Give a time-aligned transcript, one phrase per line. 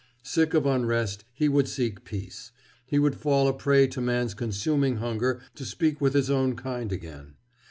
[0.23, 2.51] Sick of unrest, he would seek peace.
[2.87, 6.91] He would fall a prey to man's consuming hunger to speak with his own kind
[6.91, 7.35] again.